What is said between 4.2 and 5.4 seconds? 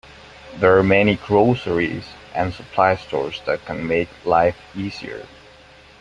life easier.